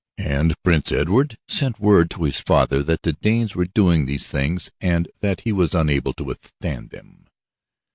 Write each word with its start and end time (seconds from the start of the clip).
And 0.17 0.55
Prince 0.63 0.91
Edward 0.91 1.37
sent 1.47 1.79
word 1.79 2.09
to 2.09 2.23
his 2.23 2.39
father 2.39 2.81
that 2.81 3.03
the 3.03 3.13
Danes 3.13 3.53
were 3.55 3.67
doing 3.67 4.07
these 4.07 4.27
things 4.27 4.71
and 4.81 5.07
that 5.19 5.41
he 5.41 5.51
was 5.51 5.75
unable 5.75 6.13
to 6.13 6.23
withstand 6.23 6.89
them. 6.89 7.27